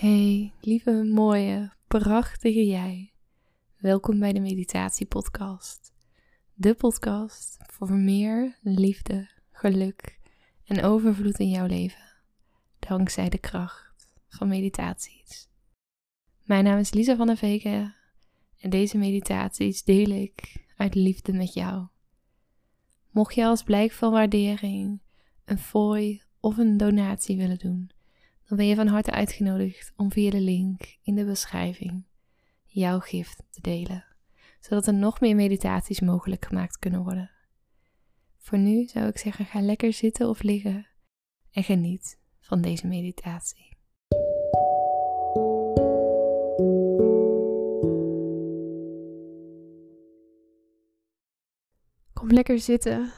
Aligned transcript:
Hey, 0.00 0.52
lieve, 0.60 1.04
mooie, 1.04 1.72
prachtige 1.86 2.66
jij. 2.66 3.12
Welkom 3.76 4.18
bij 4.18 4.32
de 4.32 4.40
Meditatiepodcast. 4.40 5.92
De 6.54 6.74
podcast 6.74 7.56
voor 7.66 7.92
meer 7.92 8.58
liefde, 8.62 9.30
geluk 9.52 10.18
en 10.64 10.82
overvloed 10.82 11.38
in 11.38 11.48
jouw 11.48 11.66
leven. 11.66 12.12
Dankzij 12.78 13.28
de 13.28 13.38
kracht 13.38 14.08
van 14.28 14.48
meditaties. 14.48 15.48
Mijn 16.42 16.64
naam 16.64 16.78
is 16.78 16.92
Lisa 16.92 17.16
van 17.16 17.26
der 17.26 17.36
Veken 17.36 17.94
en 18.58 18.70
deze 18.70 18.98
meditaties 18.98 19.84
deel 19.84 20.10
ik 20.10 20.66
uit 20.76 20.94
liefde 20.94 21.32
met 21.32 21.54
jou. 21.54 21.86
Mocht 23.10 23.34
je 23.34 23.44
als 23.44 23.62
blijk 23.62 23.92
van 23.92 24.12
waardering 24.12 25.00
een 25.44 25.58
fooi 25.58 26.22
of 26.40 26.58
een 26.58 26.76
donatie 26.76 27.36
willen 27.36 27.58
doen, 27.58 27.90
dan 28.46 28.56
ben 28.56 28.66
je 28.66 28.74
van 28.74 28.86
harte 28.86 29.10
uitgenodigd 29.10 29.92
om 29.96 30.12
via 30.12 30.30
de 30.30 30.40
link 30.40 30.96
in 31.02 31.14
de 31.14 31.24
beschrijving 31.24 32.04
jouw 32.64 32.98
gift 32.98 33.42
te 33.50 33.60
delen, 33.60 34.04
zodat 34.60 34.86
er 34.86 34.94
nog 34.94 35.20
meer 35.20 35.34
meditaties 35.34 36.00
mogelijk 36.00 36.44
gemaakt 36.44 36.78
kunnen 36.78 37.02
worden. 37.02 37.30
Voor 38.38 38.58
nu 38.58 38.86
zou 38.86 39.06
ik 39.06 39.18
zeggen: 39.18 39.44
ga 39.44 39.60
lekker 39.60 39.92
zitten 39.92 40.28
of 40.28 40.42
liggen 40.42 40.86
en 41.50 41.64
geniet 41.64 42.18
van 42.40 42.60
deze 42.60 42.86
meditatie. 42.86 43.74
Kom 52.12 52.30
lekker 52.30 52.58
zitten 52.58 53.12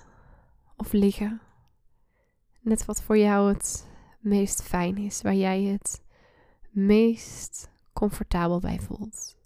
of 0.76 0.92
liggen. 0.92 1.40
Net 2.60 2.84
wat 2.84 3.02
voor 3.02 3.18
jou 3.18 3.52
het 3.52 3.86
meest 4.28 4.62
fijn 4.62 4.96
is, 4.96 5.22
waar 5.22 5.34
jij 5.34 5.62
het 5.62 6.02
meest 6.70 7.70
comfortabel 7.92 8.60
bij 8.60 8.80
voelt. 8.80 9.36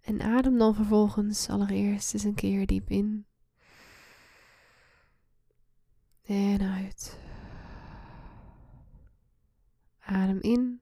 En 0.00 0.20
adem 0.20 0.58
dan 0.58 0.74
vervolgens 0.74 1.48
allereerst 1.48 2.14
eens 2.14 2.24
een 2.24 2.34
keer 2.34 2.66
diep 2.66 2.90
in. 2.90 3.26
En 6.22 6.60
uit. 6.60 7.20
Adem 9.98 10.40
in. 10.40 10.80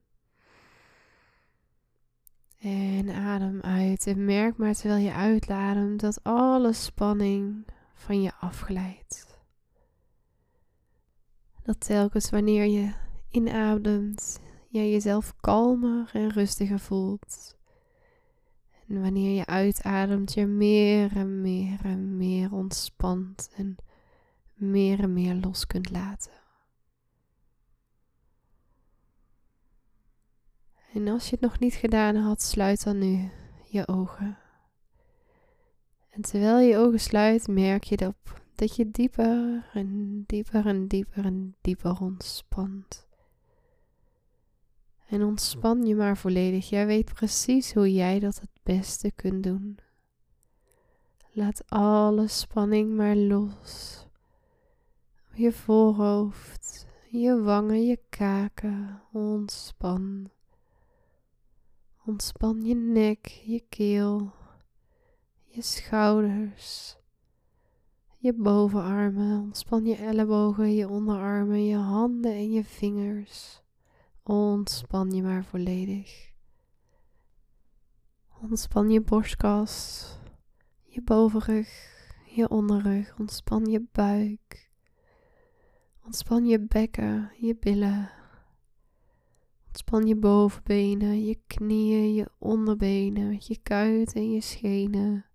En 2.58 3.08
adem 3.08 3.60
uit. 3.60 4.06
En 4.06 4.24
merk 4.24 4.56
maar 4.56 4.74
terwijl 4.74 5.04
je 5.04 5.12
uitlademt 5.12 6.00
dat 6.00 6.24
alle 6.24 6.72
spanning 6.72 7.66
van 7.94 8.22
je 8.22 8.34
afglijdt. 8.34 9.25
Dat 11.66 11.80
telkens 11.80 12.30
wanneer 12.30 12.64
je 12.64 12.92
inademt, 13.30 14.40
jij 14.68 14.90
jezelf 14.90 15.36
kalmer 15.40 16.10
en 16.12 16.30
rustiger 16.30 16.78
voelt. 16.78 17.56
En 18.88 19.00
wanneer 19.02 19.36
je 19.36 19.46
uitademt, 19.46 20.34
je 20.34 20.46
meer 20.46 21.16
en 21.16 21.40
meer 21.40 21.84
en 21.84 22.16
meer 22.16 22.52
ontspant 22.52 23.50
en 23.56 23.76
meer 24.54 25.00
en 25.00 25.12
meer 25.12 25.34
los 25.34 25.66
kunt 25.66 25.90
laten. 25.90 26.32
En 30.92 31.08
als 31.08 31.24
je 31.24 31.30
het 31.30 31.40
nog 31.40 31.58
niet 31.58 31.74
gedaan 31.74 32.16
had, 32.16 32.42
sluit 32.42 32.84
dan 32.84 32.98
nu 32.98 33.30
je 33.64 33.88
ogen. 33.88 34.38
En 36.10 36.22
terwijl 36.22 36.58
je 36.58 36.76
ogen 36.76 37.00
sluit, 37.00 37.48
merk 37.48 37.84
je 37.84 37.96
dat, 37.96 38.14
dat 38.58 38.76
je 38.76 38.90
dieper 38.90 39.66
en 39.72 40.22
dieper 40.26 40.66
en 40.66 40.86
dieper 40.86 41.24
en 41.24 41.54
dieper 41.60 42.00
ontspant. 42.00 43.06
En 45.08 45.22
ontspan 45.22 45.86
je 45.86 45.94
maar 45.94 46.16
volledig. 46.16 46.68
Jij 46.68 46.86
weet 46.86 47.12
precies 47.14 47.74
hoe 47.74 47.92
jij 47.92 48.18
dat 48.18 48.40
het 48.40 48.50
beste 48.62 49.10
kunt 49.10 49.42
doen. 49.42 49.78
Laat 51.32 51.70
alle 51.70 52.26
spanning 52.26 52.96
maar 52.96 53.16
los. 53.16 54.04
Je 55.32 55.52
voorhoofd, 55.52 56.86
je 57.10 57.40
wangen, 57.40 57.86
je 57.86 57.98
kaken. 58.08 59.02
Ontspan. 59.12 60.30
Ontspan 62.04 62.62
je 62.62 62.74
nek, 62.74 63.26
je 63.26 63.64
keel, 63.68 64.32
je 65.44 65.62
schouders, 65.62 66.96
je 68.16 68.32
bovenarmen. 68.32 69.40
Ontspan 69.40 69.84
je 69.84 69.96
ellebogen, 69.96 70.74
je 70.74 70.88
onderarmen, 70.88 71.64
je 71.64 71.76
handen 71.76 72.32
en 72.32 72.52
je 72.52 72.64
vingers. 72.64 73.62
Ontspan 74.22 75.10
je 75.10 75.22
maar 75.22 75.44
volledig. 75.44 76.34
Ontspan 78.42 78.90
je 78.90 79.00
borstkas, 79.00 80.06
je 80.84 81.02
bovenrug, 81.02 81.68
je 82.24 82.48
onderrug. 82.48 83.18
Ontspan 83.18 83.64
je 83.64 83.86
buik. 83.92 84.70
Ontspan 86.04 86.46
je 86.46 86.60
bekken, 86.60 87.30
je 87.36 87.56
billen. 87.56 88.10
Ontspan 89.66 90.06
je 90.06 90.16
bovenbenen, 90.16 91.24
je 91.24 91.38
knieën, 91.46 92.14
je 92.14 92.28
onderbenen, 92.38 93.36
je 93.38 93.58
kuiten 93.62 94.20
en 94.20 94.30
je 94.30 94.40
schenen. 94.40 95.25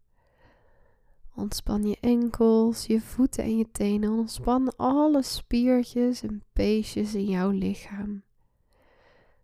Ontspan 1.41 1.83
je 1.83 1.97
enkels, 1.99 2.85
je 2.85 3.01
voeten 3.01 3.43
en 3.43 3.57
je 3.57 3.71
tenen. 3.71 4.11
Ontspan 4.11 4.75
alle 4.75 5.23
spiertjes 5.23 6.21
en 6.21 6.43
peesjes 6.53 7.15
in 7.15 7.25
jouw 7.25 7.49
lichaam. 7.49 8.23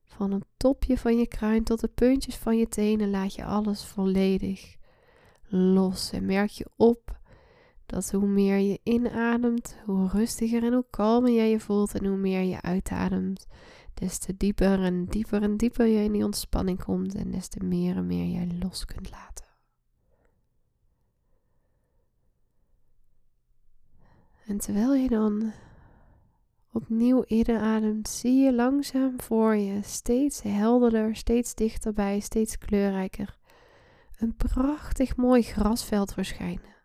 Van 0.04 0.32
het 0.32 0.46
topje 0.58 0.98
van 0.98 1.18
je 1.18 1.28
kruin 1.28 1.64
tot 1.64 1.80
de 1.80 1.88
puntjes 1.88 2.36
van 2.36 2.58
je 2.58 2.68
tenen 2.68 3.10
laat 3.10 3.34
je 3.34 3.46
alles 3.46 3.86
volledig 3.86 4.76
los. 5.48 6.12
En 6.12 6.26
merk 6.26 6.50
je 6.50 6.66
op 6.76 7.20
dat 7.86 8.12
hoe 8.12 8.28
meer 8.28 8.58
je 8.58 8.80
inademt, 8.84 9.78
hoe 9.86 10.08
rustiger 10.08 10.64
en 10.64 10.74
hoe 10.74 10.86
kalmer 10.90 11.32
jij 11.32 11.50
je 11.50 11.60
voelt. 11.60 11.96
En 11.96 12.06
hoe 12.06 12.18
meer 12.18 12.42
je 12.42 12.62
uitademt, 12.62 13.48
des 13.94 14.18
te 14.18 14.38
dieper 14.38 14.84
en 14.84 15.06
dieper 15.06 15.42
en 15.42 15.58
dieper 15.58 15.86
je 15.86 16.04
in 16.04 16.12
die 16.12 16.26
ontspanning 16.26 16.84
komt. 16.84 17.16
En 17.16 17.32
des 17.32 17.48
te 17.48 17.64
meer 17.64 17.96
en 17.96 18.08
meer 18.08 18.26
jij 18.26 18.58
los 18.60 18.86
kunt 18.86 19.10
laten. 19.12 19.47
En 24.48 24.58
terwijl 24.58 24.94
je 24.94 25.10
dan 25.10 25.52
opnieuw 26.72 27.24
inademt, 27.28 28.08
zie 28.08 28.44
je 28.44 28.54
langzaam 28.54 29.22
voor 29.22 29.56
je, 29.56 29.84
steeds 29.84 30.42
helderder, 30.42 31.16
steeds 31.16 31.56
dichterbij, 31.56 32.20
steeds 32.20 32.58
kleurrijker, 32.58 33.38
een 34.18 34.36
prachtig 34.36 35.16
mooi 35.16 35.42
grasveld 35.42 36.14
verschijnen. 36.14 36.76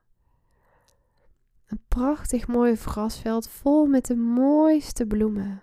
Een 1.66 1.82
prachtig 1.88 2.46
mooi 2.46 2.76
grasveld 2.76 3.48
vol 3.48 3.86
met 3.86 4.06
de 4.06 4.16
mooiste 4.16 5.06
bloemen. 5.06 5.62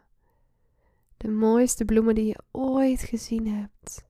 De 1.18 1.30
mooiste 1.30 1.86
bloemen 1.86 2.16
die 2.16 2.26
je 2.26 2.40
ooit 2.52 3.02
gezien 3.02 3.48
hebt. 3.48 4.08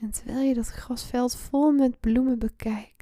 En 0.00 0.10
terwijl 0.10 0.40
je 0.40 0.54
dat 0.54 0.68
grasveld 0.68 1.36
vol 1.36 1.72
met 1.72 2.00
bloemen 2.00 2.38
bekijkt, 2.38 2.99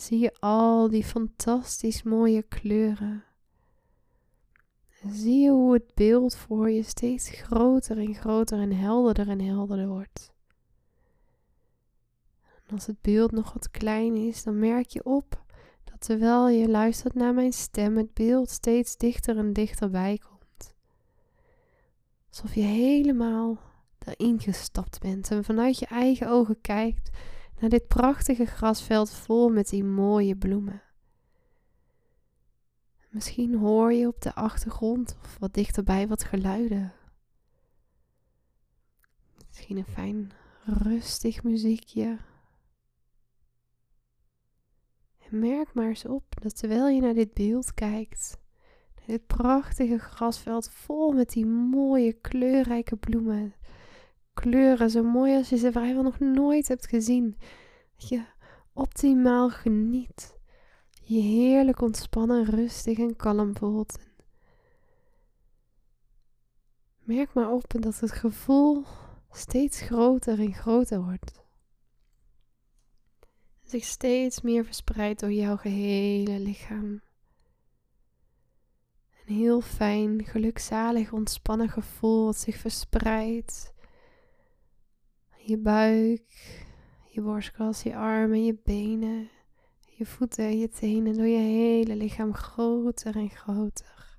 zie 0.00 0.18
je 0.18 0.34
al 0.38 0.88
die 0.88 1.04
fantastisch 1.04 2.02
mooie 2.02 2.42
kleuren. 2.42 3.24
En 5.02 5.12
zie 5.12 5.40
je 5.40 5.50
hoe 5.50 5.72
het 5.72 5.94
beeld 5.94 6.36
voor 6.36 6.70
je 6.70 6.82
steeds 6.82 7.30
groter 7.30 7.98
en 7.98 8.14
groter 8.14 8.58
en 8.58 8.72
helderder 8.72 9.28
en 9.28 9.40
helderder 9.40 9.88
wordt. 9.88 10.32
En 12.66 12.74
als 12.74 12.86
het 12.86 13.00
beeld 13.00 13.32
nog 13.32 13.52
wat 13.52 13.70
klein 13.70 14.16
is, 14.16 14.42
dan 14.42 14.58
merk 14.58 14.86
je 14.86 15.04
op 15.04 15.44
dat 15.84 16.00
terwijl 16.00 16.48
je 16.48 16.68
luistert 16.68 17.14
naar 17.14 17.34
mijn 17.34 17.52
stem, 17.52 17.96
het 17.96 18.14
beeld 18.14 18.50
steeds 18.50 18.96
dichter 18.96 19.36
en 19.36 19.52
dichterbij 19.52 20.18
komt. 20.28 20.74
Alsof 22.28 22.54
je 22.54 22.60
helemaal 22.60 23.58
erin 23.98 24.40
gestapt 24.40 25.00
bent 25.00 25.30
en 25.30 25.44
vanuit 25.44 25.78
je 25.78 25.86
eigen 25.86 26.28
ogen 26.28 26.60
kijkt 26.60 27.10
naar 27.60 27.70
dit 27.70 27.86
prachtige 27.86 28.44
grasveld 28.44 29.10
vol 29.10 29.48
met 29.48 29.68
die 29.68 29.84
mooie 29.84 30.36
bloemen. 30.36 30.82
Misschien 33.08 33.54
hoor 33.54 33.92
je 33.92 34.06
op 34.06 34.20
de 34.20 34.34
achtergrond 34.34 35.16
of 35.22 35.38
wat 35.38 35.54
dichterbij 35.54 36.08
wat 36.08 36.24
geluiden. 36.24 36.92
Misschien 39.46 39.76
een 39.76 39.84
fijn 39.84 40.32
rustig 40.64 41.42
muziekje. 41.42 42.18
En 45.18 45.38
merk 45.38 45.74
maar 45.74 45.88
eens 45.88 46.04
op 46.04 46.24
dat 46.42 46.56
terwijl 46.56 46.88
je 46.88 47.00
naar 47.00 47.14
dit 47.14 47.34
beeld 47.34 47.74
kijkt, 47.74 48.38
naar 48.94 49.06
dit 49.06 49.26
prachtige 49.26 49.98
grasveld 49.98 50.70
vol 50.70 51.12
met 51.12 51.30
die 51.30 51.46
mooie 51.46 52.12
kleurrijke 52.12 52.96
bloemen, 52.96 53.54
kleuren 54.40 54.90
zo 54.90 55.02
mooi 55.02 55.36
als 55.36 55.48
je 55.48 55.56
ze 55.56 55.72
vrijwel 55.72 56.02
nog 56.02 56.18
nooit 56.18 56.68
hebt 56.68 56.86
gezien, 56.86 57.36
dat 57.96 58.08
je 58.08 58.24
optimaal 58.72 59.50
geniet, 59.50 60.38
je 61.02 61.20
heerlijk 61.20 61.80
ontspannen, 61.80 62.44
rustig 62.44 62.98
en 62.98 63.16
kalm 63.16 63.56
voelt. 63.56 63.98
Merk 66.98 67.34
maar 67.34 67.50
op 67.52 67.74
dat 67.80 68.00
het 68.00 68.12
gevoel 68.12 68.84
steeds 69.30 69.80
groter 69.80 70.38
en 70.38 70.54
groter 70.54 71.02
wordt. 71.02 71.46
Zich 73.64 73.84
steeds 73.84 74.40
meer 74.40 74.64
verspreidt 74.64 75.20
door 75.20 75.32
jouw 75.32 75.56
gehele 75.56 76.38
lichaam. 76.38 77.00
Een 79.26 79.34
heel 79.34 79.60
fijn, 79.60 80.24
gelukzalig, 80.24 81.12
ontspannen 81.12 81.68
gevoel 81.68 82.24
wat 82.24 82.36
zich 82.36 82.56
verspreidt. 82.56 83.76
Je 85.48 85.58
buik, 85.58 86.24
je 87.10 87.20
borstkas, 87.20 87.82
je 87.82 87.96
armen, 87.96 88.44
je 88.44 88.58
benen, 88.64 89.30
je 89.96 90.06
voeten, 90.06 90.58
je 90.58 90.68
tenen, 90.68 91.16
door 91.16 91.26
je 91.26 91.38
hele 91.38 91.96
lichaam 91.96 92.34
groter 92.34 93.16
en 93.16 93.30
groter. 93.30 94.18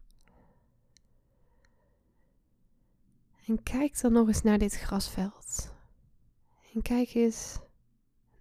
En 3.45 3.63
kijk 3.63 4.01
dan 4.01 4.11
nog 4.13 4.27
eens 4.27 4.41
naar 4.41 4.57
dit 4.57 4.73
grasveld. 4.73 5.73
En 6.73 6.81
kijk 6.81 7.13
eens 7.13 7.59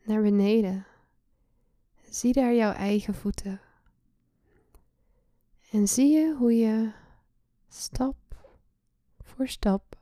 naar 0.04 0.22
beneden. 0.22 0.86
Zie 2.10 2.32
daar 2.32 2.54
jouw 2.54 2.72
eigen 2.72 3.14
voeten. 3.14 3.60
En 5.70 5.88
zie 5.88 6.10
je 6.10 6.34
hoe 6.38 6.56
je 6.56 6.92
stap 7.68 8.16
voor 9.18 9.48
stap 9.48 9.96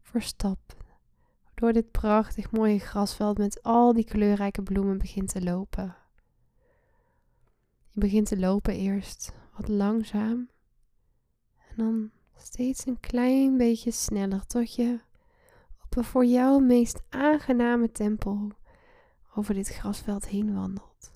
voor 0.00 0.22
stap 0.22 0.85
door 1.56 1.72
dit 1.72 1.90
prachtig 1.90 2.50
mooie 2.50 2.78
grasveld 2.78 3.38
met 3.38 3.62
al 3.62 3.92
die 3.92 4.04
kleurrijke 4.04 4.62
bloemen 4.62 4.98
begint 4.98 5.28
te 5.28 5.42
lopen. 5.42 5.96
Je 7.88 8.00
begint 8.00 8.26
te 8.26 8.38
lopen 8.38 8.74
eerst 8.74 9.32
wat 9.56 9.68
langzaam 9.68 10.50
en 11.68 11.76
dan 11.76 12.10
steeds 12.36 12.86
een 12.86 13.00
klein 13.00 13.56
beetje 13.56 13.90
sneller 13.90 14.46
tot 14.46 14.74
je 14.74 15.00
op 15.84 15.96
een 15.96 16.04
voor 16.04 16.24
jou 16.24 16.62
meest 16.62 17.02
aangename 17.08 17.92
tempo 17.92 18.48
over 19.34 19.54
dit 19.54 19.68
grasveld 19.68 20.28
heen 20.28 20.54
wandelt. 20.54 21.10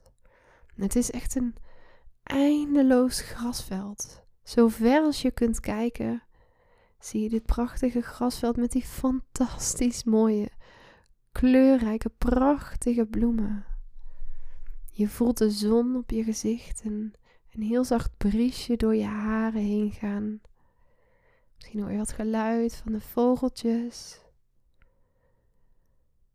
het 0.74 0.96
is 0.96 1.10
echt 1.10 1.34
een 1.34 1.54
eindeloos 2.22 3.20
grasveld. 3.20 4.22
Zo 4.42 4.68
ver 4.68 5.00
als 5.00 5.22
je 5.22 5.30
kunt 5.30 5.60
kijken, 5.60 6.22
zie 7.00 7.22
je 7.22 7.28
dit 7.28 7.46
prachtige 7.46 8.00
grasveld 8.00 8.56
met 8.56 8.72
die 8.72 8.84
fantastisch 8.84 10.04
mooie, 10.04 10.48
kleurrijke, 11.32 12.08
prachtige 12.08 13.06
bloemen. 13.06 13.64
Je 14.90 15.08
voelt 15.08 15.38
de 15.38 15.50
zon 15.50 15.96
op 15.96 16.10
je 16.10 16.22
gezicht 16.22 16.82
en 16.82 17.12
een 17.50 17.62
heel 17.62 17.84
zacht 17.84 18.16
briesje 18.16 18.76
door 18.76 18.94
je 18.94 19.04
haren 19.04 19.62
heen 19.62 19.92
gaan. 19.92 20.40
Misschien 21.56 21.80
hoor 21.80 21.90
je 21.90 21.98
wat 21.98 22.12
geluid 22.12 22.76
van 22.76 22.92
de 22.92 23.00
vogeltjes. 23.00 24.20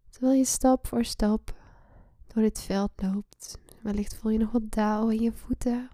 Terwijl 0.09 0.33
je 0.33 0.45
stap 0.45 0.87
voor 0.87 1.05
stap 1.05 1.55
door 2.27 2.43
dit 2.43 2.61
veld 2.61 2.91
loopt. 2.95 3.59
Wellicht 3.81 4.15
voel 4.15 4.31
je 4.31 4.37
nog 4.37 4.51
wat 4.51 4.71
dauw 4.71 5.09
in 5.09 5.21
je 5.21 5.31
voeten. 5.31 5.89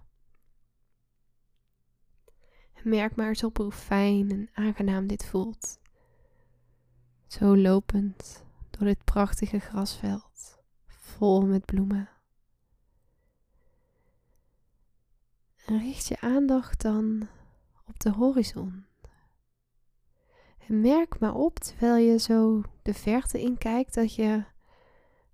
Merk 2.83 3.15
maar 3.15 3.27
eens 3.27 3.43
op 3.43 3.57
hoe 3.57 3.71
fijn 3.71 4.31
en 4.31 4.49
aangenaam 4.53 5.07
dit 5.07 5.25
voelt. 5.25 5.79
Zo 7.27 7.57
lopend 7.57 8.45
door 8.69 8.87
dit 8.87 9.03
prachtige 9.03 9.59
grasveld, 9.59 10.59
vol 10.87 11.45
met 11.45 11.65
bloemen. 11.65 12.09
En 15.65 15.79
richt 15.79 16.07
je 16.07 16.19
aandacht 16.19 16.81
dan 16.81 17.27
op 17.87 17.99
de 17.99 18.09
horizon. 18.09 18.85
En 20.67 20.81
merk 20.81 21.19
maar 21.19 21.35
op 21.35 21.59
terwijl 21.59 21.95
je 21.95 22.19
zo 22.19 22.61
de 22.81 22.93
verte 22.93 23.39
inkijkt 23.39 23.93
dat 23.93 24.15
je 24.15 24.43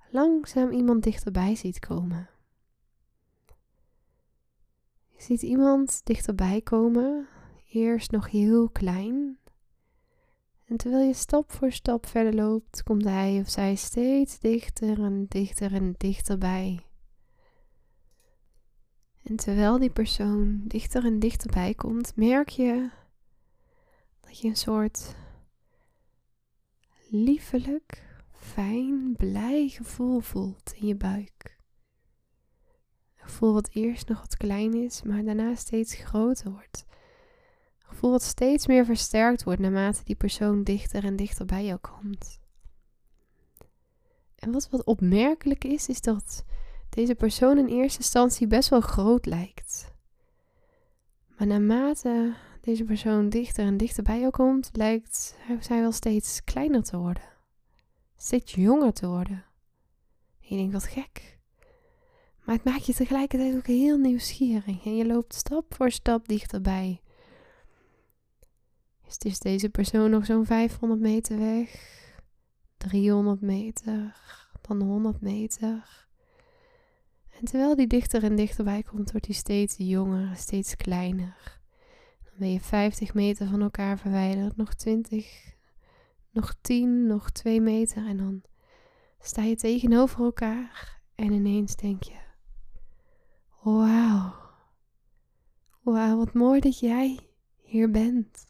langzaam 0.09 0.71
iemand 0.71 1.03
dichterbij 1.03 1.55
ziet 1.55 1.79
komen. 1.79 2.29
Je 5.07 5.21
ziet 5.23 5.41
iemand 5.41 6.05
dichterbij 6.05 6.61
komen, 6.61 7.27
eerst 7.69 8.11
nog 8.11 8.31
heel 8.31 8.69
klein. 8.69 9.37
En 10.65 10.77
terwijl 10.77 11.07
je 11.07 11.13
stap 11.13 11.51
voor 11.51 11.71
stap 11.71 12.05
verder 12.05 12.33
loopt, 12.33 12.83
komt 12.83 13.03
hij 13.03 13.39
of 13.39 13.49
zij 13.49 13.75
steeds 13.75 14.39
dichter 14.39 15.03
en 15.03 15.25
dichter 15.27 15.73
en 15.73 15.95
dichterbij. 15.97 16.79
En 19.23 19.35
terwijl 19.35 19.79
die 19.79 19.89
persoon 19.89 20.61
dichter 20.63 21.05
en 21.05 21.19
dichterbij 21.19 21.73
komt, 21.73 22.15
merk 22.15 22.49
je 22.49 22.89
dat 24.19 24.39
je 24.39 24.47
een 24.47 24.55
soort 24.55 25.15
liefelijk, 27.09 28.03
fijn, 28.31 29.13
blij 29.17 29.67
gevoel 29.67 30.19
voelt 30.19 30.73
in 30.75 30.87
je 30.87 30.95
buik. 30.95 31.57
Een 33.15 33.29
gevoel 33.29 33.53
wat 33.53 33.69
eerst 33.71 34.07
nog 34.07 34.19
wat 34.19 34.37
klein 34.37 34.73
is, 34.73 35.03
maar 35.03 35.23
daarna 35.23 35.55
steeds 35.55 35.95
groter 35.95 36.51
wordt. 36.51 36.85
Gevoel 37.87 38.11
wat 38.11 38.23
steeds 38.23 38.67
meer 38.67 38.85
versterkt 38.85 39.43
wordt 39.43 39.59
naarmate 39.59 40.03
die 40.03 40.15
persoon 40.15 40.63
dichter 40.63 41.03
en 41.03 41.15
dichter 41.15 41.45
bij 41.45 41.65
jou 41.65 41.79
komt. 41.79 42.39
En 44.35 44.51
wat 44.51 44.69
wat 44.69 44.83
opmerkelijk 44.83 45.63
is, 45.63 45.87
is 45.87 46.01
dat 46.01 46.45
deze 46.89 47.15
persoon 47.15 47.57
in 47.57 47.67
eerste 47.67 47.99
instantie 47.99 48.47
best 48.47 48.69
wel 48.69 48.81
groot 48.81 49.25
lijkt. 49.25 49.93
Maar 51.37 51.47
naarmate 51.47 52.35
deze 52.61 52.83
persoon 52.83 53.29
dichter 53.29 53.65
en 53.65 53.77
dichter 53.77 54.03
bij 54.03 54.19
jou 54.19 54.31
komt, 54.31 54.69
lijkt 54.73 55.35
zij 55.59 55.79
wel 55.79 55.91
steeds 55.91 56.43
kleiner 56.43 56.83
te 56.83 56.97
worden. 56.97 57.23
Steeds 58.17 58.53
jonger 58.53 58.93
te 58.93 59.07
worden. 59.07 59.45
En 60.41 60.47
je 60.47 60.55
denkt, 60.55 60.73
wat 60.73 60.83
gek. 60.83 61.39
Maar 62.43 62.55
het 62.55 62.63
maakt 62.63 62.85
je 62.85 62.93
tegelijkertijd 62.93 63.55
ook 63.55 63.67
heel 63.67 63.97
nieuwsgierig. 63.97 64.85
En 64.85 64.95
je 64.95 65.05
loopt 65.05 65.33
stap 65.33 65.73
voor 65.73 65.91
stap 65.91 66.27
dichterbij. 66.27 67.01
Is 69.07 69.17
dus 69.17 69.39
deze 69.39 69.69
persoon 69.69 70.09
nog 70.09 70.25
zo'n 70.25 70.45
500 70.45 71.01
meter 71.01 71.37
weg? 71.37 71.95
300 72.77 73.41
meter? 73.41 74.15
Dan 74.61 74.81
100 74.81 75.21
meter? 75.21 76.07
En 77.39 77.45
terwijl 77.45 77.75
die 77.75 77.87
dichter 77.87 78.23
en 78.23 78.35
dichterbij 78.35 78.83
komt, 78.83 79.11
wordt 79.11 79.25
hij 79.25 79.35
steeds 79.35 79.75
jonger, 79.77 80.35
steeds 80.35 80.75
kleiner. 80.75 81.61
Dan 82.23 82.33
ben 82.37 82.51
je 82.51 82.59
50 82.59 83.13
meter 83.13 83.47
van 83.47 83.61
elkaar 83.61 83.99
verwijderd, 83.99 84.57
nog 84.57 84.73
20, 84.73 85.53
nog 86.31 86.55
10, 86.61 87.07
nog 87.07 87.31
2 87.31 87.61
meter. 87.61 88.07
En 88.07 88.17
dan 88.17 88.41
sta 89.19 89.43
je 89.43 89.55
tegenover 89.55 90.23
elkaar 90.23 91.01
en 91.15 91.31
ineens 91.31 91.75
denk 91.75 92.03
je: 92.03 92.19
Wauw, 93.63 94.33
wauw, 95.81 96.17
wat 96.17 96.33
mooi 96.33 96.59
dat 96.59 96.79
jij 96.79 97.19
hier 97.61 97.91
bent. 97.91 98.46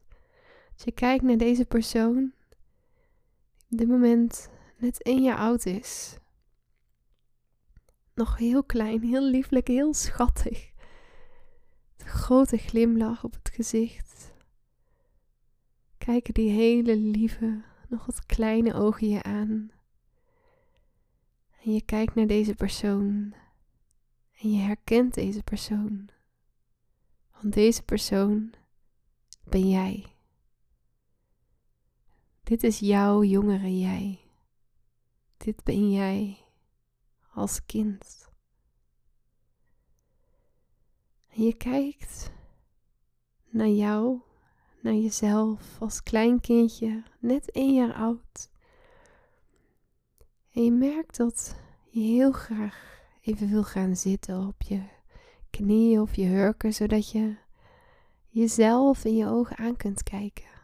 Als 0.78 0.86
je 0.86 0.92
kijkt 0.92 1.24
naar 1.24 1.38
deze 1.38 1.66
persoon, 1.66 2.14
die 2.14 3.72
op 3.72 3.78
dit 3.78 3.88
moment 3.88 4.50
net 4.78 5.04
één 5.04 5.24
jaar 5.24 5.38
oud 5.38 5.66
is 5.66 6.18
nog 8.18 8.38
heel 8.38 8.64
klein, 8.64 9.02
heel 9.02 9.24
lieflijk, 9.24 9.68
heel 9.68 9.94
schattig. 9.94 10.72
De 11.96 12.06
grote 12.06 12.58
glimlach 12.58 13.24
op 13.24 13.34
het 13.34 13.50
gezicht. 13.54 14.34
Kijken 15.98 16.34
die 16.34 16.50
hele 16.50 16.98
lieve, 16.98 17.62
nog 17.90 18.06
wat 18.06 18.26
kleine 18.26 18.74
ogen 18.74 19.10
je 19.10 19.24
aan. 19.24 19.72
En 21.64 21.74
je 21.74 21.82
kijkt 21.82 22.16
naar 22.16 22.28
deze 22.28 22.56
persoon. 22.56 23.34
En 24.42 24.52
je 24.52 24.60
herkent 24.60 25.14
deze 25.14 25.44
persoon. 25.44 26.10
Want 27.42 27.54
deze 27.54 27.84
persoon 27.84 28.54
ben 29.44 29.70
jij. 29.70 30.17
Dit 32.48 32.64
is 32.64 32.80
jouw 32.80 33.24
jongere 33.24 33.80
jij. 33.80 34.20
Dit 35.38 35.64
ben 35.64 35.92
jij 35.92 36.38
als 37.34 37.66
kind. 37.66 38.30
En 41.28 41.44
je 41.44 41.54
kijkt 41.54 42.32
naar 43.50 43.68
jou, 43.68 44.22
naar 44.82 44.94
jezelf 44.94 45.82
als 45.82 46.04
klein 46.04 46.40
kindje, 46.40 47.04
net 47.20 47.52
één 47.52 47.74
jaar 47.74 47.94
oud. 47.94 48.50
En 50.52 50.64
je 50.64 50.72
merkt 50.72 51.18
dat 51.18 51.56
je 51.90 52.00
heel 52.00 52.32
graag 52.32 53.02
even 53.22 53.50
wil 53.50 53.64
gaan 53.64 53.96
zitten 53.96 54.48
op 54.48 54.62
je 54.62 54.84
knieën 55.50 56.02
of 56.02 56.16
je 56.16 56.26
hurken, 56.26 56.74
zodat 56.74 57.12
je 57.12 57.36
jezelf 58.28 59.06
in 59.06 59.16
je 59.16 59.28
ogen 59.28 59.58
aan 59.58 59.76
kunt 59.76 60.04
kijken. 60.04 60.57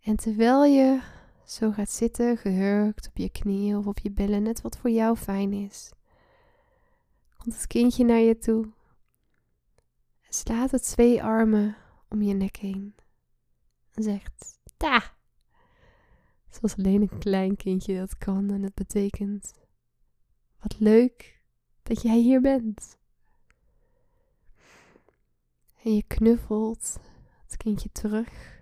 En 0.00 0.16
terwijl 0.16 0.64
je 0.64 1.00
zo 1.44 1.70
gaat 1.70 1.90
zitten, 1.90 2.36
gehurkt 2.36 3.08
op 3.08 3.16
je 3.16 3.30
knieën 3.30 3.76
of 3.76 3.86
op 3.86 3.98
je 3.98 4.10
billen, 4.10 4.42
net 4.42 4.60
wat 4.60 4.78
voor 4.78 4.90
jou 4.90 5.16
fijn 5.16 5.52
is. 5.52 5.92
Komt 7.36 7.54
het 7.54 7.66
kindje 7.66 8.04
naar 8.04 8.20
je 8.20 8.38
toe 8.38 8.64
en 10.22 10.34
slaat 10.34 10.70
het 10.70 10.82
twee 10.82 11.22
armen 11.22 11.76
om 12.08 12.22
je 12.22 12.34
nek 12.34 12.56
heen. 12.56 12.94
en 13.94 14.02
zegt 14.02 14.58
ta. 14.76 15.16
Zoals 16.50 16.76
alleen 16.76 17.02
een 17.02 17.18
klein 17.18 17.56
kindje 17.56 17.98
dat 17.98 18.18
kan 18.18 18.50
en 18.50 18.62
het 18.62 18.74
betekent 18.74 19.52
wat 20.60 20.80
leuk 20.80 21.42
dat 21.82 22.02
jij 22.02 22.18
hier 22.18 22.40
bent. 22.40 22.96
En 25.82 25.94
je 25.94 26.02
knuffelt 26.06 26.98
het 27.46 27.56
kindje 27.56 27.92
terug. 27.92 28.57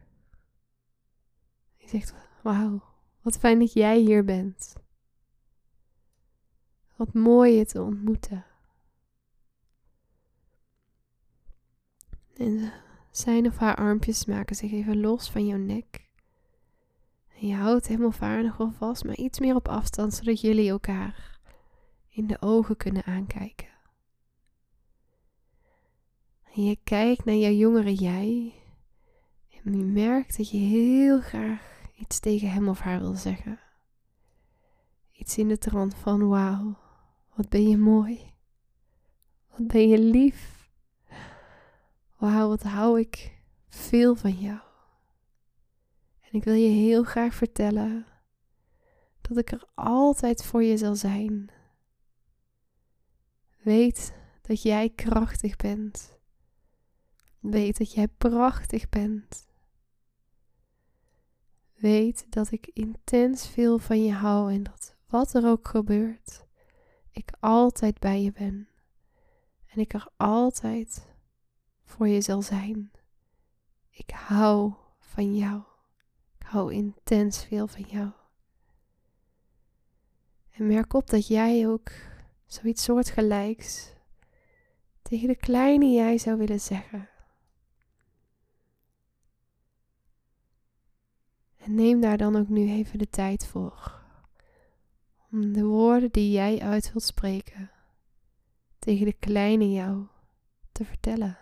Je 1.87 1.99
zegt, 1.99 2.15
wauw, 2.43 2.83
wat 3.21 3.39
fijn 3.39 3.59
dat 3.59 3.73
jij 3.73 3.99
hier 3.99 4.25
bent. 4.25 4.75
Wat 6.97 7.13
mooi 7.13 7.53
je 7.53 7.67
te 7.67 7.83
ontmoeten. 7.83 8.45
En 12.37 12.73
zijn 13.11 13.47
of 13.47 13.57
haar 13.57 13.77
armpjes 13.77 14.25
maken 14.25 14.57
zich 14.57 14.73
even 14.73 15.01
los 15.01 15.31
van 15.31 15.47
jouw 15.47 15.59
nek. 15.59 16.09
En 17.41 17.47
je 17.47 17.55
houdt 17.55 17.87
helemaal 17.87 18.13
vaar 18.13 18.43
nog 18.43 18.57
wel 18.57 18.73
vast, 18.73 19.05
maar 19.05 19.17
iets 19.17 19.41
meer 19.41 19.55
op 19.55 19.69
afstand, 19.69 20.15
zodat 20.15 20.41
jullie 20.41 20.71
elkaar 20.71 21.41
in 22.09 22.27
de 22.27 22.41
ogen 22.41 22.77
kunnen 22.77 23.05
aankijken. 23.05 23.69
En 26.55 26.65
je 26.65 26.79
kijkt 26.85 27.25
naar 27.25 27.35
jouw 27.35 27.53
jongere 27.53 27.95
jij. 27.95 28.55
En 29.65 29.79
je 29.79 29.85
merkt 29.85 30.37
dat 30.37 30.51
je 30.51 30.59
heel 30.59 31.21
graag 31.21 31.76
iets 31.97 32.21
tegen 32.21 32.51
hem 32.51 32.69
of 32.69 32.81
haar 32.81 33.01
wil 33.01 33.15
zeggen. 33.15 33.61
Iets 35.13 35.39
in 35.39 35.49
de 35.49 35.59
trant 35.59 35.95
van 35.95 36.29
wauw, 36.29 36.79
wat 37.35 37.49
ben 37.49 37.69
je 37.69 37.77
mooi. 37.77 38.35
Wat 39.49 39.67
ben 39.67 39.89
je 39.89 39.99
lief. 39.99 40.71
Wauw, 42.17 42.49
wat 42.49 42.63
hou 42.63 43.01
ik 43.01 43.41
veel 43.69 44.15
van 44.15 44.33
jou. 44.33 44.61
En 46.21 46.33
ik 46.33 46.45
wil 46.45 46.55
je 46.55 46.69
heel 46.69 47.03
graag 47.03 47.35
vertellen 47.35 48.07
dat 49.21 49.37
ik 49.37 49.53
er 49.53 49.69
altijd 49.75 50.45
voor 50.45 50.63
je 50.63 50.77
zal 50.77 50.95
zijn. 50.95 51.51
Weet 53.63 54.15
dat 54.43 54.63
jij 54.63 54.91
krachtig 54.91 55.57
bent. 55.57 56.19
Weet 57.39 57.79
dat 57.79 57.93
jij 57.93 58.09
prachtig 58.09 58.89
bent. 58.89 59.46
Weet 61.77 62.27
dat 62.29 62.51
ik 62.51 62.71
intens 62.73 63.49
veel 63.49 63.79
van 63.79 64.05
je 64.05 64.13
hou 64.13 64.53
en 64.53 64.63
dat 64.63 64.97
wat 65.07 65.35
er 65.35 65.47
ook 65.47 65.69
gebeurt, 65.69 66.45
ik 67.11 67.31
altijd 67.41 67.99
bij 67.99 68.23
je 68.23 68.33
ben. 68.33 68.69
En 69.67 69.81
ik 69.81 69.95
er 69.95 70.09
altijd 70.17 71.15
voor 71.85 72.09
je 72.09 72.21
zal 72.21 72.43
zijn. 72.43 72.91
Ik 73.91 74.11
hou 74.11 74.73
van 74.99 75.37
jou. 75.37 75.63
Ik 76.39 76.47
hou 76.47 76.73
intens 76.73 77.45
veel 77.45 77.67
van 77.67 77.85
jou. 77.89 78.11
En 80.51 80.67
merk 80.67 80.95
op 80.95 81.11
dat 81.11 81.27
jij 81.27 81.69
ook 81.69 81.91
zoiets 82.47 82.83
soortgelijks 82.83 83.95
tegen 85.03 85.29
de 85.29 85.37
kleine 85.37 85.91
jij 85.91 86.19
zou 86.19 86.39
willen 86.39 86.61
zeggen. 86.61 87.09
En 91.67 91.75
neem 91.75 92.01
daar 92.01 92.17
dan 92.17 92.37
ook 92.37 92.49
nu 92.49 92.71
even 92.71 92.99
de 92.99 93.09
tijd 93.09 93.47
voor. 93.47 94.03
Om 95.31 95.53
de 95.53 95.65
woorden 95.65 96.11
die 96.13 96.31
jij 96.31 96.61
uit 96.61 96.93
wilt 96.93 97.05
spreken 97.05 97.71
tegen 98.79 99.07
de 99.07 99.13
kleine 99.13 99.73
jou 99.73 100.07
te 100.73 100.85
vertellen. 100.85 101.39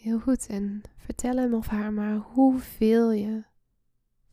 Heel 0.00 0.18
goed. 0.18 0.46
En 0.46 0.82
vertel 0.96 1.36
hem 1.36 1.54
of 1.54 1.66
haar 1.66 1.92
maar 1.92 2.16
hoeveel 2.16 3.12
je 3.12 3.42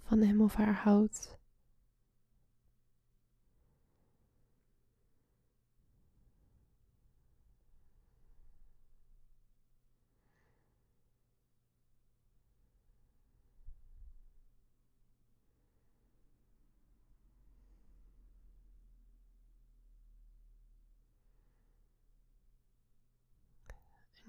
van 0.03 0.21
hem 0.21 0.41
of 0.41 0.53
haar 0.53 0.73
houdt. 0.73 1.36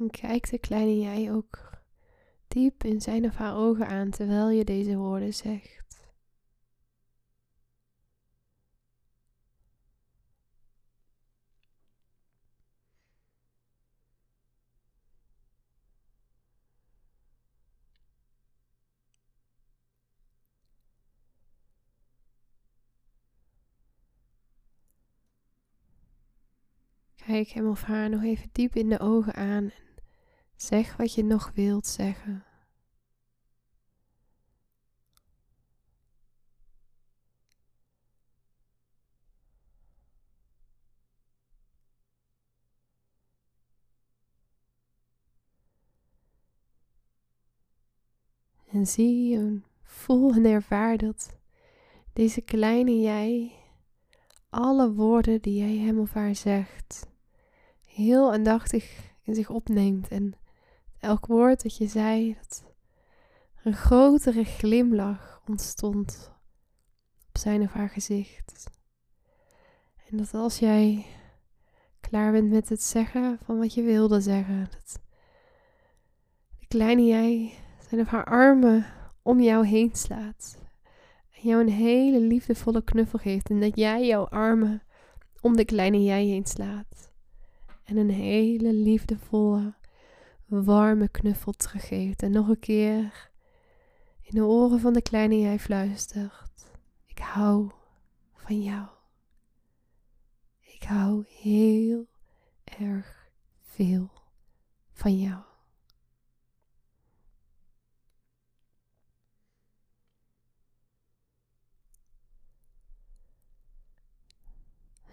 Kijk 0.07 0.51
de 0.51 0.59
kleine 0.59 0.99
jij 0.99 1.33
ook 1.33 1.79
diep 2.49 2.85
in 2.85 3.01
zijn 3.01 3.25
of 3.25 3.35
haar 3.35 3.57
ogen 3.57 3.87
aan 3.87 4.11
terwijl 4.11 4.51
je 4.51 4.65
deze 4.65 4.97
woorden 4.97 5.35
zegt. 5.35 5.77
Kijk 27.15 27.49
hem 27.49 27.69
of 27.69 27.83
haar 27.83 28.11
nog 28.11 28.23
even 28.23 28.49
diep 28.53 28.75
in 28.75 28.89
de 28.89 28.99
ogen 28.99 29.35
aan 29.35 29.71
zeg 30.61 30.97
wat 30.97 31.15
je 31.15 31.25
nog 31.25 31.53
wilt 31.55 31.87
zeggen. 31.87 32.45
En 48.71 48.87
zie 48.87 49.37
en 49.37 49.65
voel 49.83 50.33
en 50.33 50.45
ervaar 50.45 50.97
dat 50.97 51.37
deze 52.13 52.41
kleine 52.41 53.01
jij 53.01 53.53
alle 54.51 54.93
woorden 54.93 55.43
die 55.43 55.59
jij 55.59 55.77
hem 55.87 55.99
of 55.99 56.13
haar 56.13 56.35
zegt 56.35 57.07
heel 57.87 58.33
aandachtig 58.33 59.13
in 59.23 59.35
zich 59.35 59.51
opneemt. 59.51 60.09
En 60.09 60.35
elk 61.01 61.27
woord 61.27 61.63
dat 61.63 61.77
je 61.77 61.87
zei, 61.87 62.37
dat 62.41 62.65
een 63.63 63.75
grotere 63.75 64.45
glimlach 64.45 65.43
ontstond 65.47 66.33
op 67.29 67.39
zijn 67.39 67.63
of 67.63 67.73
haar 67.73 67.89
gezicht. 67.89 68.67
En 70.11 70.17
dat 70.17 70.35
als 70.35 70.59
jij 70.59 71.07
klaar 72.01 72.33
bent 72.33 72.51
met 72.51 72.69
het 72.69 72.83
zeggen 72.83 73.39
van 73.45 73.59
wat 73.59 73.75
je 73.75 73.83
wilde 73.83 74.21
zeggen, 74.21 74.69
dat 74.71 75.01
de 76.59 76.67
kleine 76.67 77.05
jij 77.05 77.55
zijn 77.89 78.01
of 78.01 78.09
haar 78.09 78.25
armen 78.25 78.87
om 79.23 79.41
jou 79.41 79.67
heen 79.67 79.95
slaat. 79.95 80.59
En 81.31 81.49
jou 81.49 81.61
een 81.61 81.73
hele 81.73 82.21
liefdevolle 82.21 82.85
knuffel 82.85 83.19
geeft. 83.19 83.51
En 83.51 83.61
dat 83.61 83.77
jij 83.77 84.07
jouw 84.07 84.29
armen 84.29 84.83
om 85.41 85.57
de 85.57 85.65
kleine 85.65 86.03
jij 86.03 86.25
heen 86.25 86.47
slaat 86.47 87.13
en 87.89 87.97
een 87.97 88.11
hele 88.11 88.73
liefdevolle, 88.73 89.75
warme 90.49 91.09
knuffel 91.09 91.53
teruggeeft. 91.53 92.23
En 92.23 92.31
nog 92.31 92.49
een 92.49 92.59
keer 92.59 93.31
in 94.23 94.35
de 94.35 94.45
oren 94.45 94.81
van 94.81 94.93
de 94.93 95.03
kleine 95.03 95.41
jij 95.41 95.59
fluistert: 95.59 96.71
Ik 97.07 97.19
hou 97.19 97.71
van 98.35 98.63
jou. 98.63 98.87
Ik 100.61 100.83
hou 100.83 101.25
heel 101.27 102.07
erg 102.65 103.31
veel 103.63 104.11
van 104.93 105.19
jou. 105.19 105.43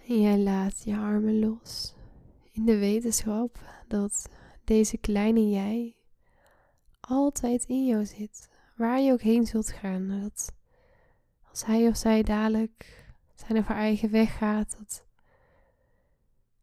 En 0.07 0.21
jij 0.21 0.39
laat 0.39 0.83
je 0.83 0.97
armen 0.97 1.39
los 1.39 1.93
in 2.51 2.65
de 2.65 2.77
wetenschap 2.77 3.59
dat 3.87 4.29
deze 4.67 4.97
kleine 4.97 5.49
jij 5.49 5.95
altijd 6.99 7.65
in 7.65 7.85
jou 7.85 8.05
zit. 8.05 8.49
Waar 8.75 8.99
je 8.99 9.11
ook 9.11 9.21
heen 9.21 9.45
zult 9.45 9.71
gaan. 9.71 10.21
Dat 10.21 10.53
als 11.49 11.65
hij 11.65 11.87
of 11.87 11.97
zij 11.97 12.23
dadelijk 12.23 13.05
zijn 13.35 13.57
of 13.57 13.67
haar 13.67 13.77
eigen 13.77 14.11
weg 14.11 14.37
gaat, 14.37 14.75
dat 14.77 15.05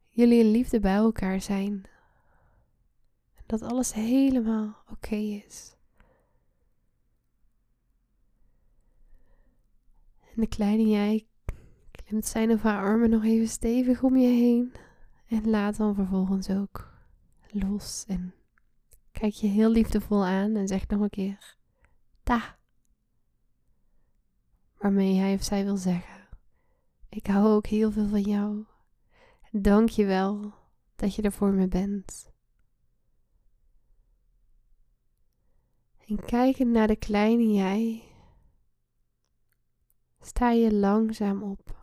jullie 0.09 0.41
in 0.41 0.51
liefde 0.51 0.81
bij 0.81 0.95
elkaar 0.95 1.41
zijn. 1.41 1.85
En 3.35 3.45
dat 3.47 3.63
alles 3.63 3.93
helemaal 3.93 4.77
oké 4.91 5.17
is. 5.17 5.77
En 10.35 10.41
de 10.41 10.47
kleine 10.47 10.89
jij 10.89 11.27
klimt 11.91 12.27
zijn 12.27 12.51
of 12.51 12.63
haar 12.63 12.83
armen 12.83 13.11
nog 13.11 13.25
even 13.25 13.49
stevig 13.49 14.03
om 14.03 14.17
je 14.17 14.29
heen. 14.29 14.73
En 15.27 15.51
laat 15.51 15.77
dan 15.77 15.95
vervolgens 15.95 16.51
ook 16.51 16.92
los. 17.53 18.05
En 18.09 18.35
kijk 19.13 19.33
je 19.33 19.47
heel 19.47 19.71
liefdevol 19.71 20.25
aan 20.25 20.57
en 20.57 20.69
zeg 20.69 20.89
nog 20.89 21.01
een 21.01 21.11
keer: 21.11 21.57
Ta. 22.23 22.59
Waarmee 24.79 25.19
hij 25.19 25.35
of 25.35 25.43
zij 25.43 25.65
wil 25.65 25.77
zeggen: 25.77 26.29
Ik 27.09 27.27
hou 27.27 27.47
ook 27.47 27.67
heel 27.67 27.91
veel 27.91 28.09
van 28.09 28.23
jou. 28.23 28.65
Dank 29.51 29.89
je 29.89 30.05
wel 30.05 30.55
dat 30.97 31.15
je 31.15 31.23
er 31.23 31.33
voor 31.33 31.53
me 31.53 31.69
bent. 31.69 32.31
En 36.07 36.25
kijkend 36.25 36.71
naar 36.71 36.87
de 36.87 36.97
kleine 36.97 37.53
jij, 37.53 38.03
sta 40.21 40.51
je 40.51 40.75
langzaam 40.75 41.43
op. 41.43 41.81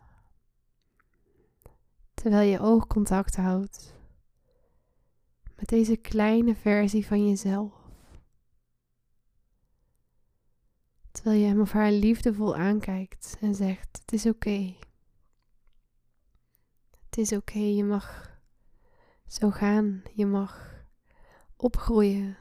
Terwijl 2.14 2.50
je 2.50 2.60
oogcontact 2.60 3.36
houdt 3.36 3.99
met 5.60 5.68
deze 5.68 5.96
kleine 5.96 6.54
versie 6.54 7.06
van 7.06 7.28
jezelf. 7.28 7.72
Terwijl 11.10 11.40
je 11.40 11.46
hem 11.46 11.60
of 11.60 11.72
haar 11.72 11.92
liefdevol 11.92 12.56
aankijkt 12.56 13.36
en 13.40 13.54
zegt: 13.54 13.98
Het 14.00 14.12
is 14.12 14.26
oké. 14.26 14.74
Het 17.04 17.18
is 17.18 17.32
oké, 17.32 17.58
je 17.58 17.84
mag 17.84 18.38
zo 19.26 19.50
gaan. 19.50 20.02
Je 20.14 20.26
mag 20.26 20.84
opgroeien. 21.56 22.36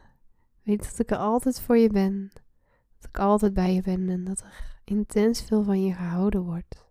Weet 0.64 0.84
dat 0.84 1.00
ik 1.00 1.12
er 1.12 1.18
altijd 1.18 1.62
voor 1.62 1.78
je 1.78 1.90
ben. 1.90 2.32
Dat 2.98 3.10
ik 3.10 3.20
altijd 3.20 3.54
bij 3.54 3.74
je 3.74 3.82
ben 3.82 4.10
en 4.10 4.24
dat 4.24 4.42
er 4.42 4.82
intens 4.84 5.42
veel 5.44 5.64
van 5.64 5.84
je 5.84 5.94
gehouden 5.94 6.42
wordt. 6.42 6.89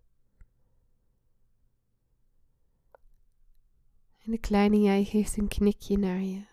En 4.29 4.35
de 4.35 4.41
kleine 4.41 4.81
jij 4.81 5.05
geeft 5.05 5.37
een 5.37 5.49
knikje 5.49 5.99
naar 5.99 6.21
je, 6.21 6.45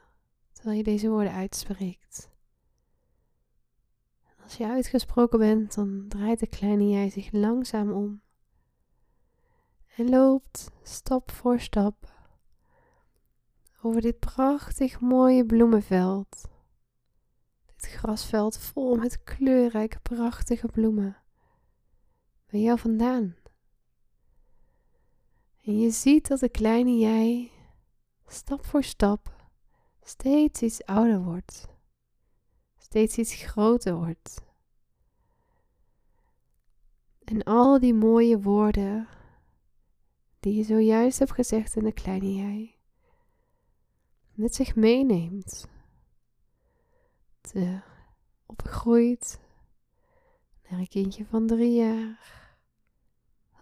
terwijl 0.52 0.78
je 0.78 0.84
deze 0.84 1.10
woorden 1.10 1.34
uitspreekt. 1.34 2.30
Als 4.44 4.58
je 4.58 4.68
uitgesproken 4.68 5.40
bent, 5.40 5.76
dan 5.76 6.06
draait 6.08 6.40
de 6.40 6.48
kleine 6.48 6.90
jij 6.90 7.10
zich 7.10 7.32
langzaam 7.32 7.92
om 7.92 8.22
en 9.96 10.10
loopt 10.10 10.72
stap 10.84 11.32
voor 11.32 11.60
stap 11.60 12.14
over 13.82 14.02
dit 14.02 14.20
prachtig 14.20 15.00
mooie 15.00 15.46
bloemenveld. 15.46 16.48
Dit 17.66 17.88
grasveld 17.88 18.58
vol 18.58 18.96
met 18.96 19.24
kleurrijke, 19.24 20.00
prachtige 20.00 20.68
bloemen. 20.68 21.18
Bij 22.50 22.60
jou 22.60 22.80
vandaan. 22.80 23.36
En 25.62 25.80
je 25.80 25.90
ziet 25.90 26.28
dat 26.28 26.40
de 26.40 26.50
kleine 26.50 26.98
jij 26.98 27.50
stap 28.28 28.66
voor 28.66 28.84
stap 28.84 29.34
steeds 30.02 30.62
iets 30.62 30.86
ouder 30.86 31.24
wordt, 31.24 31.68
steeds 32.78 33.18
iets 33.18 33.34
groter 33.34 33.96
wordt. 33.96 34.44
En 37.24 37.44
al 37.44 37.80
die 37.80 37.94
mooie 37.94 38.42
woorden 38.42 39.08
die 40.40 40.56
je 40.56 40.64
zojuist 40.64 41.20
hebt 41.20 41.32
gezegd 41.32 41.76
in 41.76 41.84
de 41.84 41.94
kleine 41.94 42.34
jij, 42.34 42.80
met 44.32 44.56
zich 44.56 44.76
meeneemt, 44.76 45.68
te 47.42 47.82
opgegroeid 48.46 49.40
naar 50.70 50.80
een 50.80 50.88
kindje 50.88 51.26
van 51.26 51.48
drie 51.48 51.76
jaar, 51.76 52.20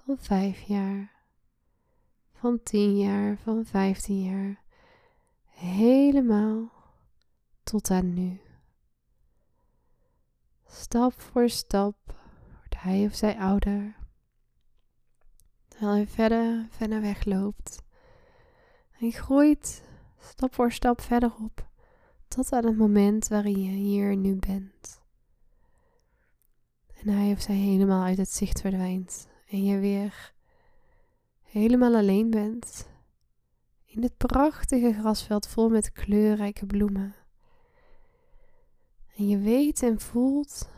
van 0.05 0.17
vijf 0.17 0.61
jaar, 0.61 1.12
van 2.43 2.63
tien 2.63 2.97
jaar, 2.97 3.38
van 3.38 3.65
vijftien 3.65 4.23
jaar, 4.23 4.63
helemaal 5.49 6.71
tot 7.63 7.91
aan 7.91 8.13
nu. 8.13 8.41
Stap 10.65 11.21
voor 11.21 11.49
stap 11.49 11.95
wordt 12.58 12.75
hij 12.77 13.06
of 13.06 13.13
zij 13.15 13.38
ouder. 13.38 13.95
Terwijl 15.67 15.91
hij 15.91 16.08
verder, 16.08 16.67
verder 16.69 17.01
wegloopt. 17.01 17.84
Hij 18.91 19.10
groeit 19.10 19.84
stap 20.19 20.53
voor 20.53 20.71
stap 20.71 21.01
verder 21.01 21.34
op. 21.43 21.69
Tot 22.27 22.53
aan 22.53 22.65
het 22.65 22.77
moment 22.77 23.27
waarin 23.27 23.62
je 23.63 23.71
hier 23.71 24.15
nu 24.15 24.36
bent. 24.36 25.01
En 26.93 27.10
hij 27.10 27.32
of 27.32 27.41
zij 27.41 27.56
helemaal 27.56 28.03
uit 28.03 28.17
het 28.17 28.29
zicht 28.29 28.62
verdwijnt. 28.62 29.27
En 29.47 29.65
je 29.65 29.79
weer 29.79 30.32
helemaal 31.53 31.95
alleen 31.95 32.29
bent 32.29 32.87
in 33.85 34.01
dit 34.01 34.17
prachtige 34.17 34.93
grasveld 34.93 35.47
vol 35.47 35.69
met 35.69 35.91
kleurrijke 35.91 36.65
bloemen. 36.65 37.15
En 39.15 39.27
je 39.27 39.37
weet 39.37 39.83
en 39.83 39.99
voelt 39.99 40.69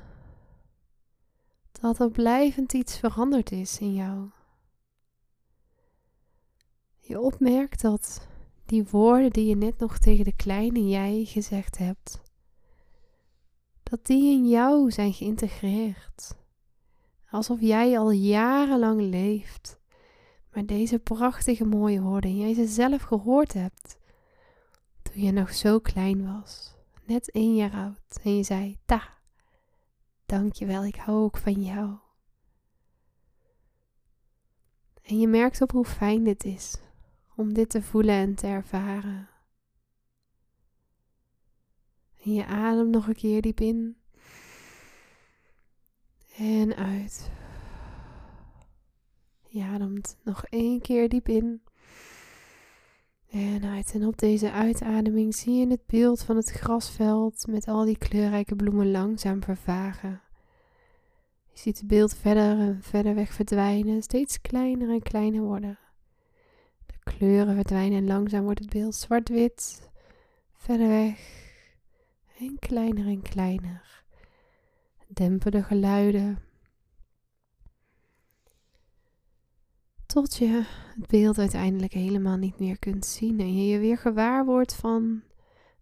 dat 1.72 2.00
er 2.00 2.12
blijvend 2.12 2.74
iets 2.74 3.00
veranderd 3.00 3.52
is 3.52 3.80
in 3.80 3.94
jou. 3.94 4.30
Je 7.00 7.20
opmerkt 7.20 7.82
dat 7.82 8.28
die 8.66 8.88
woorden 8.88 9.32
die 9.32 9.48
je 9.48 9.56
net 9.56 9.78
nog 9.78 9.98
tegen 9.98 10.26
de 10.26 10.36
kleine 10.36 10.88
jij 10.88 11.26
gezegd 11.26 11.78
hebt, 11.78 12.22
dat 13.84 14.06
die 14.06 14.32
in 14.32 14.48
jou 14.48 14.92
zijn 14.92 15.14
geïntegreerd. 15.14 16.36
Alsof 17.30 17.62
jij 17.62 18.00
al 18.00 18.12
jarenlang 18.12 19.02
leeft 19.02 19.84
maar 20.56 20.66
deze 20.66 21.00
prachtige 21.00 21.66
mooie 21.66 22.02
woorden 22.02 22.30
en 22.30 22.38
jij 22.38 22.54
ze 22.54 22.68
zelf 22.68 23.02
gehoord 23.02 23.54
hebt 23.54 23.98
toen 25.02 25.22
je 25.22 25.32
nog 25.32 25.54
zo 25.54 25.80
klein 25.80 26.26
was, 26.26 26.76
net 27.06 27.32
één 27.32 27.56
jaar 27.56 27.74
oud, 27.74 28.20
en 28.24 28.38
je 28.38 28.44
zei, 28.44 28.78
ta, 28.86 29.18
dankjewel, 30.26 30.86
ik 30.86 30.96
hou 30.96 31.24
ook 31.24 31.38
van 31.38 31.62
jou. 31.62 31.98
En 35.02 35.20
je 35.20 35.28
merkt 35.28 35.62
op 35.62 35.72
hoe 35.72 35.86
fijn 35.86 36.24
dit 36.24 36.44
is 36.44 36.78
om 37.36 37.54
dit 37.54 37.70
te 37.70 37.82
voelen 37.82 38.16
en 38.16 38.36
te 38.36 38.48
ervaren. 38.48 39.30
En 42.24 42.34
je 42.34 42.46
adem 42.46 42.90
nog 42.90 43.08
een 43.08 43.16
keer 43.16 43.42
diep 43.42 43.60
in 43.60 43.98
en 46.38 46.76
uit. 46.76 47.32
Je 49.56 49.64
ademt 49.64 50.18
nog 50.24 50.46
één 50.46 50.82
keer 50.82 51.10
diep 51.10 51.28
in. 51.28 51.62
En 53.30 53.66
uit. 53.66 53.94
En 53.94 54.06
op 54.06 54.18
deze 54.18 54.52
uitademing 54.52 55.36
zie 55.36 55.54
je 55.54 55.68
het 55.68 55.86
beeld 55.86 56.24
van 56.24 56.36
het 56.36 56.50
grasveld 56.50 57.48
met 57.48 57.68
al 57.68 57.86
die 57.86 57.98
kleurrijke 57.98 58.56
bloemen 58.56 58.92
langzaam 58.92 59.44
vervagen. 59.44 60.22
Je 61.52 61.60
ziet 61.60 61.78
het 61.78 61.88
beeld 61.88 62.16
verder 62.16 62.60
en 62.60 62.82
verder 62.82 63.16
weg 63.16 63.34
verdwijnen, 63.34 64.04
steeds 64.04 64.42
kleiner 64.42 64.90
en 64.90 65.02
kleiner 65.02 65.42
worden. 65.42 65.80
De 66.86 66.98
kleuren 67.04 67.56
verdwijnen 67.56 67.98
en 67.98 68.08
langzaam 68.08 68.44
wordt 68.44 68.60
het 68.60 68.70
beeld 68.70 68.96
zwart-wit, 68.96 69.90
verder 70.54 70.88
weg 70.88 71.20
en 72.40 72.60
kleiner 72.60 73.08
en 73.08 73.22
kleiner. 73.22 74.04
Dempen 75.08 75.52
de 75.52 75.64
geluiden 75.64 76.40
Tot 80.16 80.36
je 80.36 80.48
het 80.96 81.08
beeld 81.08 81.38
uiteindelijk 81.38 81.94
helemaal 81.94 82.38
niet 82.38 82.60
meer 82.60 82.80
kunt 82.80 83.06
zien 83.06 83.40
en 83.40 83.56
je 83.56 83.68
je 83.68 83.80
weer 83.80 83.98
gewaar 83.98 84.46
wordt 84.46 84.76
van 84.76 85.24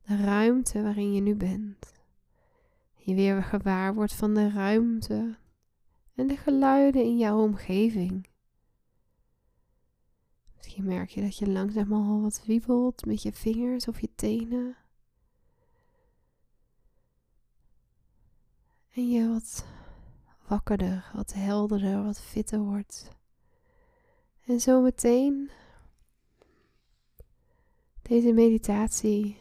de 0.06 0.16
ruimte 0.16 0.82
waarin 0.82 1.14
je 1.14 1.22
nu 1.22 1.36
bent. 1.36 1.94
Je 2.96 3.16
weer 3.16 3.44
gewaar 3.44 3.94
wordt 3.94 4.14
van 4.14 4.34
de 4.34 4.50
ruimte 4.50 5.38
en 6.16 6.28
de 6.28 6.38
geluiden 6.38 7.04
in 7.04 7.18
jouw 7.18 7.42
omgeving. 7.42 8.28
Misschien 10.56 10.86
merk 10.86 11.10
je 11.10 11.22
dat 11.22 11.38
je 11.38 11.50
langzaam 11.50 11.94
al 11.94 12.22
wat 12.22 12.44
wiebelt 12.46 13.06
met 13.06 13.22
je 13.22 13.34
vingers 13.34 13.88
of 13.88 14.02
je 14.02 14.10
tenen. 14.16 14.78
En 18.90 19.10
je 19.10 19.28
wat 19.30 19.66
wakkerder, 20.48 21.12
wat 21.14 21.34
helderder, 21.34 22.04
wat 22.04 22.22
fitter 22.22 22.60
wordt. 22.60 23.22
En 24.46 24.60
zometeen 24.60 25.52
deze 28.02 28.34
meditatie 28.34 29.38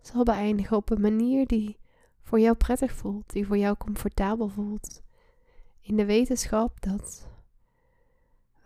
zal 0.00 0.24
beëindigen 0.24 0.76
op 0.76 0.90
een 0.90 1.00
manier 1.00 1.46
die 1.46 1.78
voor 2.22 2.40
jou 2.40 2.56
prettig 2.56 2.92
voelt, 2.92 3.32
die 3.32 3.46
voor 3.46 3.56
jou 3.56 3.76
comfortabel 3.76 4.48
voelt. 4.48 5.02
In 5.80 5.96
de 5.96 6.04
wetenschap 6.04 6.80
dat 6.80 7.28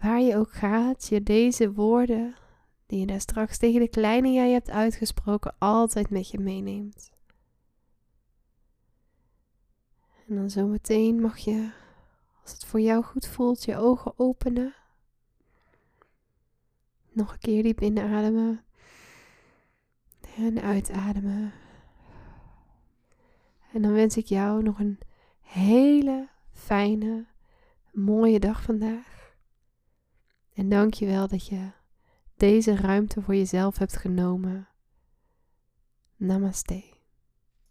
waar 0.01 0.21
je 0.21 0.37
ook 0.37 0.53
gaat, 0.53 1.07
je 1.09 1.23
deze 1.23 1.73
woorden 1.73 2.35
die 2.87 3.01
je 3.01 3.07
daar 3.07 3.21
straks 3.21 3.59
tegen 3.59 3.81
de 3.81 3.89
kleine 3.89 4.33
jij 4.33 4.51
hebt 4.51 4.71
uitgesproken, 4.71 5.55
altijd 5.59 6.11
met 6.11 6.31
je 6.31 6.39
meeneemt. 6.39 7.11
En 10.27 10.37
dan 10.37 10.51
zometeen 10.51 11.21
mag 11.21 11.39
je, 11.39 11.73
als 12.43 12.53
het 12.53 12.65
voor 12.65 12.81
jou 12.81 13.05
goed 13.05 13.27
voelt, 13.27 13.65
je 13.65 13.77
ogen 13.77 14.19
openen. 14.19 14.75
Nog 17.13 17.33
een 17.33 17.39
keer 17.39 17.63
diep 17.63 17.81
inademen. 17.81 18.65
En 20.37 20.61
uitademen. 20.61 21.53
En 23.73 23.83
dan 23.83 23.93
wens 23.93 24.17
ik 24.17 24.27
jou 24.27 24.63
nog 24.63 24.79
een 24.79 24.99
hele 25.41 26.29
fijne, 26.53 27.27
mooie 27.93 28.41
dag 28.41 28.63
vandaag. 28.63 29.35
En 30.55 30.69
dank 30.69 30.95
je 30.95 31.07
wel 31.07 31.29
dat 31.29 31.47
je 31.47 31.71
deze 32.37 32.77
ruimte 32.77 33.23
voor 33.23 33.35
jezelf 33.35 33.79
hebt 33.79 33.97
genomen. 33.97 34.69
Namaste. 36.17 36.92